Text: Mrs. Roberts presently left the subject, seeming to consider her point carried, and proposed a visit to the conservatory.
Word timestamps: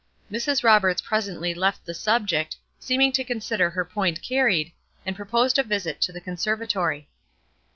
Mrs. 0.31 0.63
Roberts 0.63 0.99
presently 0.99 1.53
left 1.53 1.85
the 1.85 1.93
subject, 1.93 2.57
seeming 2.79 3.11
to 3.11 3.23
consider 3.23 3.69
her 3.69 3.85
point 3.85 4.23
carried, 4.23 4.71
and 5.05 5.15
proposed 5.15 5.59
a 5.59 5.63
visit 5.63 6.01
to 6.01 6.11
the 6.11 6.19
conservatory. 6.19 7.07